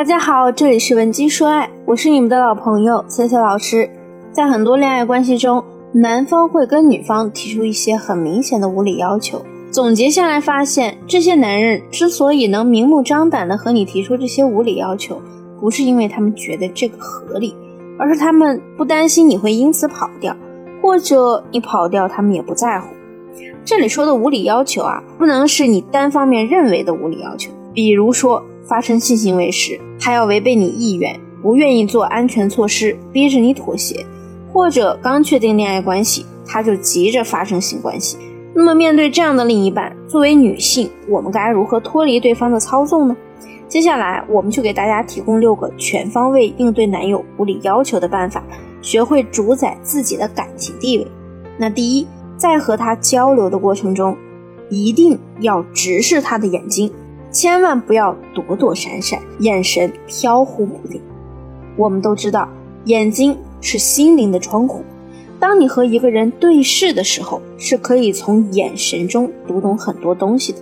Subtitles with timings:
[0.00, 3.86] 大家好，这里是文姬说爱，我是你们的老朋友森森老师。
[4.32, 9.42] 在很多恋爱关系中，男方会跟女方提出一些很明显的无理要求。
[9.70, 15.20] 总结下来发现，这些男人之所以能明目张胆的和你提出这些无理要求，
[15.60, 17.54] 不是因为他们觉得这个合理，
[17.98, 20.34] 而是他们不担心你会因此跑掉，
[20.80, 22.88] 或者你跑掉他们也不在乎。
[23.66, 28.42] 这里说的无理要求啊，不能是你单方面认为的无理要求，比如说。
[28.70, 34.06] 发生性行为时，他要违背你意愿，不愿意做安全措施，逼着你妥协；
[34.52, 38.16] 或者刚确定恋爱关系，他就急着发生性关系。
[38.54, 43.16] 那么，面对这样的另一半，作为女性，我们该如何脱离对方的操纵呢？
[43.66, 48.40] 接下来，我们就给大家提供六个全方位应对男友无理要求的办法，
[48.80, 51.06] 学会主宰自己的感情地位。
[51.58, 52.06] 那第一，
[52.36, 54.16] 在和他交流的过程中，
[54.68, 56.92] 一定要直视他的眼睛。
[57.30, 61.00] 千万不要躲躲闪闪，眼神飘忽不定。
[61.76, 62.48] 我们都知道，
[62.84, 64.82] 眼睛是心灵的窗户。
[65.38, 70.58] 当你和一个人对视的时候，是可以从眼神中读懂很多东西的。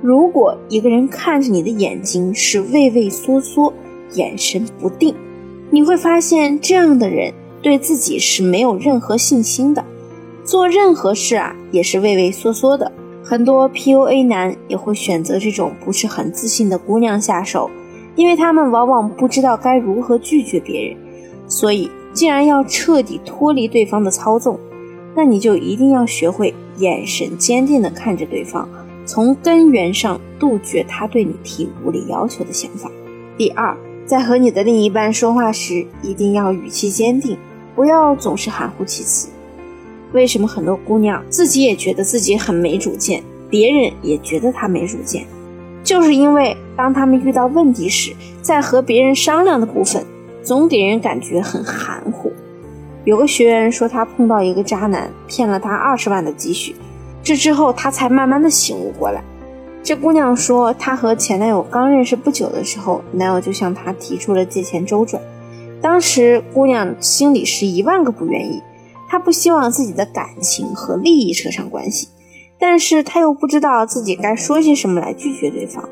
[0.00, 3.72] 如果一个人看着你的眼睛是畏畏缩缩、
[4.14, 5.14] 眼神不定，
[5.70, 9.84] 你会发现这样的人对自己是没有任何信心的，
[10.44, 12.90] 做任何事啊也是畏畏缩缩的。
[13.22, 17.70] 很多 PUA 男也会选择这种不是很自信的姑娘下手，
[18.16, 20.96] 因为他们往往不知道该如何拒绝别人。
[21.46, 24.58] 所以，既然要彻底脱离对方的操纵，
[25.14, 28.68] 那你就一定要学会眼神坚定地看着对方，
[29.04, 32.90] 从根源上杜绝他对你提无理要求的想法。
[33.36, 37.38] 第二，在和你的另一半说话时，一定要语气坚定，
[37.74, 39.28] 不要总是含糊其辞。
[40.12, 45.26] 为什么很多姑娘自己也觉得自己很没主见，别人也觉得她没主见？
[45.82, 50.04] 就是因为当她们遇到问题时，在和别人商量的部分，
[50.42, 52.32] 总给人感觉很含糊。
[53.04, 56.76] 有个学员说，她碰到一个渣男，骗了他二十万的积蓄，
[57.22, 59.24] 这之后她才慢慢的醒悟过来。
[59.82, 65.20] 这姑娘说，她和前男友刚认识不久的时候，男友就向她提出了借钱周转，
[65.80, 68.62] 当时姑娘心里是一万个不愿意。
[69.24, 72.08] 不希望自己的感情和利益扯上关系，
[72.58, 75.88] 但是她又不知道自己该说些什么来拒绝对方。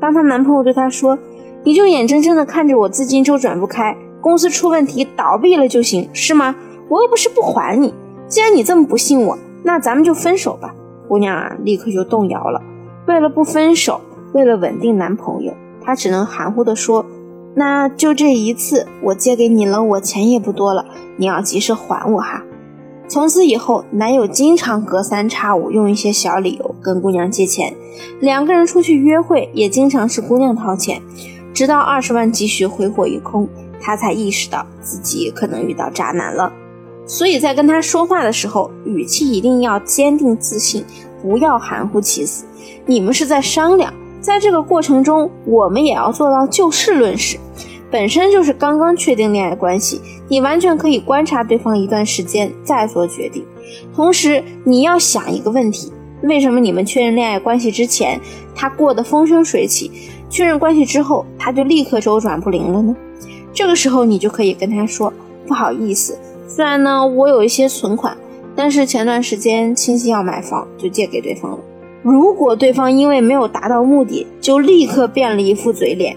[0.00, 1.18] 当她男朋友对她说
[1.64, 6.54] ：“你就眼睁睁地看着我资金周转不开，公司出问题倒闭了就行，是吗？
[6.88, 7.92] 我又不是不还你。
[8.28, 10.74] 既然你这么不信我，那咱们就分手吧。”
[11.08, 12.60] 姑娘啊，立刻就动摇了。
[13.06, 14.00] 为了不分手，
[14.34, 15.52] 为了稳定男朋友，
[15.82, 17.04] 她只能含糊地说
[17.56, 20.84] ：“那就这一次，我借给你了，我钱也不多了，
[21.16, 22.44] 你要及时还我哈。”
[23.08, 27.74] 从此以后，男友经常隔三差五用一些小理由跟姑娘借钱，
[28.20, 31.00] 两个人出去约会也经常是姑娘掏钱，
[31.54, 33.48] 直到二十万积蓄挥霍一空，
[33.80, 36.52] 他才意识到自己可能遇到渣男了。
[37.06, 40.84] 所以在跟他说话的时候，语气一定要坚定自信，
[41.22, 42.44] 不要含糊其辞。
[42.84, 47.38] 你们是在商量，在这个过程中，我们也要做到就事论事。
[47.90, 53.44] 本身就是刚刚确定恋爱关系，你完全可以观察对方一段时间再做决定。
[53.94, 58.20] 同时，你要想一个问题：为什么你们确认恋爱关系之前，
[58.54, 59.90] 他过得风生水起，
[60.28, 62.94] 确认关系之后，他就立刻周转不灵了呢？
[63.54, 65.12] 这个时候，你就可以跟他说
[65.48, 68.16] ：“不好意思，虽然呢我有一些存款，
[68.54, 71.58] 但是前段时间亲戚要买房，就借给对方了。”
[72.02, 76.16] 如果对方因为没有达到目的，就立刻变了一副嘴脸。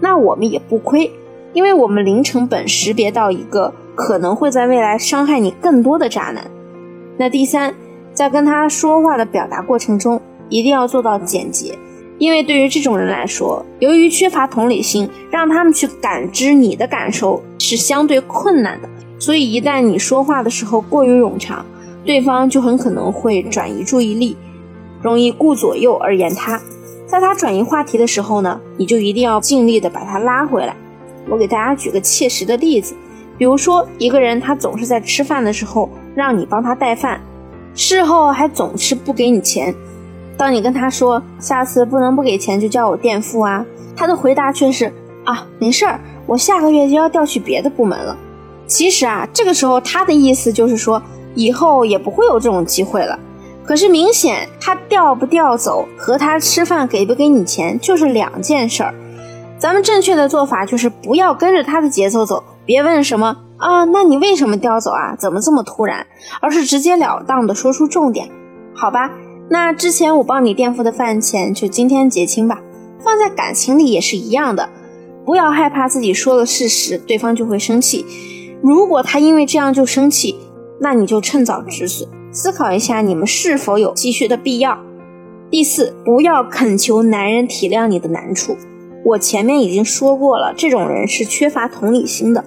[0.00, 1.10] 那我们也不亏，
[1.52, 6.50] 因为我们零成本识别到一个可能会在未来伤害你更多的渣男。
[7.16, 7.74] 那第三，
[8.12, 11.78] 在跟他说话的表达过程中，一定要做到简洁，
[12.18, 18.88] 因为对于这种人来说，由于缺乏同理心，让他们去感知你的感受是相对困难的。
[19.18, 21.64] 所以一旦你说话的时候过于冗长，
[22.04, 24.36] 对方就很可能会转移注意力，
[25.00, 26.60] 容易顾左右而言他。
[27.06, 30.76] 在他转移话题的时候呢，你就一定要尽力的把他拉回来。
[31.28, 32.94] 我给大家举个切实的例子，
[33.38, 37.20] 比如说一个人他总是在吃饭的时候让你帮他带饭，
[37.74, 39.74] 事后还总是不给你钱。
[40.36, 43.64] 当你跟他说下次不能不给钱就叫我垫付啊，
[43.96, 44.92] 他的回答却是
[45.24, 48.16] 啊没事儿，我下个月就要调去别的部门了。
[48.66, 51.00] 其实啊，这个时候他的意思就是说
[51.34, 53.18] 以后也不会有这种机会了。
[53.66, 58.94] 可是明显，他调不调走和他吃饭给不给你钱就是两件事儿。
[59.58, 65.16] 咱们正确的做法就是不要跟着他的节奏走，别问什么啊，那你为什么调走啊？
[65.18, 66.06] 怎么这么突然？
[66.40, 68.28] 而是直截了当的说出重点，
[68.74, 69.10] 好吧？
[69.48, 72.60] 那之前我帮你垫付的饭钱就今天结清吧。
[73.02, 74.68] 放在感情里也是一样的，
[75.24, 78.04] 不要害怕自己说了事实，对方就会生气。
[78.62, 80.36] 如果他因为这样就生气，
[80.80, 84.78] 那你就趁早止损，思考一下你们是否有继续的必要。
[85.50, 88.58] 第四，不要恳求男人体谅你的难处。
[89.06, 92.44] 我前面已经说过了，这种人是缺乏同理心的，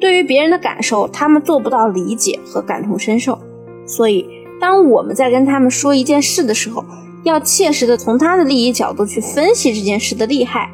[0.00, 3.38] 对于别人的感受，他们做不到理解和感同身受。
[3.86, 4.26] 所以，
[4.60, 6.84] 当我们在跟他们说一件事的时候，
[7.22, 10.68] 要切实的从他的利益角度去分析这件事的利害。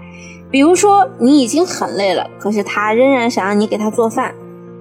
[0.50, 4.34] 比如说，你已经很累了，可是他仍然想让你给他做饭，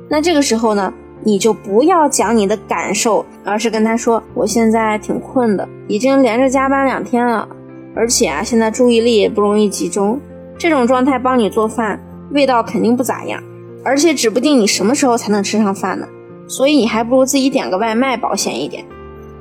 [0.07, 0.93] 那这个时候呢？
[1.23, 7.47] 你就不要讲你的感受，而是跟他说：“我现在挺困的，已经连着加班两天了，
[7.95, 10.19] 而且啊，现在注意力也不容易集中。
[10.57, 11.99] 这种状态帮你做饭，
[12.31, 13.41] 味道肯定不咋样，
[13.83, 16.07] 而且指不定你什么时候才能吃上饭呢。
[16.47, 18.85] 所以你还不如自己点个外卖保险一点。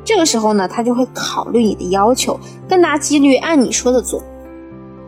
[0.05, 4.23] 这个时候呢，他就会考虑你的要求，更大几率按你说的做。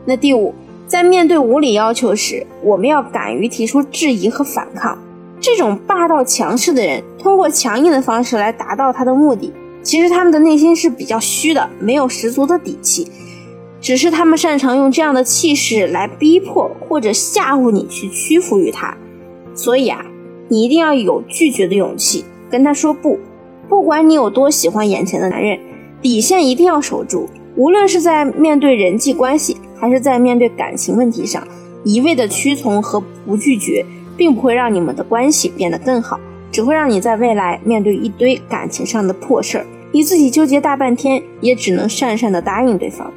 [0.04, 0.54] 那第五，
[0.86, 4.98] 在面对无理要求时，我们要敢于提出质疑和反抗。”
[5.46, 9.52] 这种霸道强势的人，通过强硬的方式来达到他的目的。
[9.80, 13.06] 其实他们的内心是比较虚的，没有十足的底气，
[13.80, 18.96] 只是他们擅长用这样的气势来逼迫或者吓唬你去屈服于他。
[19.54, 20.04] 所以啊，
[20.48, 23.16] 你一定要有拒绝的勇气，跟他说不。
[23.68, 25.56] 不管你有多喜欢眼前的男人，
[26.02, 27.28] 底线一定要守住。
[27.54, 31.46] 无论是在面对人际关系，还是在面对感情问题上，
[31.84, 33.86] 一味的屈从和不拒绝。
[34.16, 36.18] 并不会让你们的关系变得更好，
[36.50, 43.12] 只会让你在未来面对一堆感情上的破事儿，你自己纠结大半天，也只能讪讪的答应对方。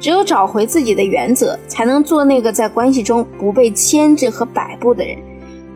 [0.00, 5.16] 只有找回自己的原则，才能做那个在关系中不被牵制和摆布的人。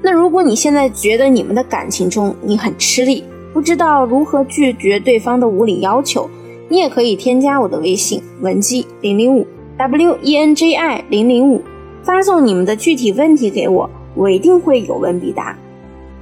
[0.00, 6.30] 那如果你现在觉得你们的感情中你很吃力，不知道如何拒绝对方的无理要求，
[6.68, 11.60] 你也可以添加我的微信文姬零零五 w e n j i 零零五，
[12.02, 13.90] 发送你们的具体问题给我。
[14.14, 15.56] 我一定会有问必答。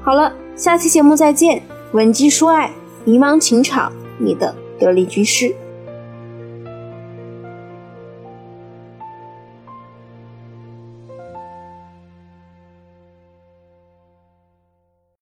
[0.03, 1.63] 好了，下期节目再见。
[1.93, 2.71] 闻鸡说爱，
[3.05, 5.55] 迷茫情场，你的得力军师。